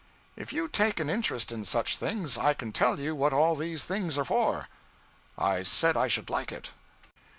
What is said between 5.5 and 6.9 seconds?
said I should like it.